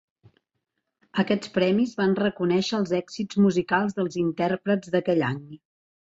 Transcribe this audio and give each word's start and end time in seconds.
Aquests 1.23 1.51
premis 1.57 1.93
van 1.99 2.15
reconèixer 2.21 2.79
els 2.79 2.95
èxits 3.01 3.41
musicals 3.45 3.95
dels 4.01 4.19
intèrprets 4.25 4.95
d'aquell 4.97 5.25
any. 5.31 5.41